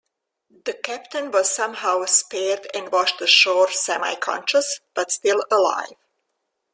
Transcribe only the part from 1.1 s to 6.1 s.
was somehow spared and washed ashore semi-conscious, but still alive.